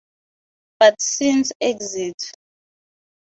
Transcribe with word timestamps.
But 0.79 0.99
since 0.99 1.51
Exit... 1.61 2.31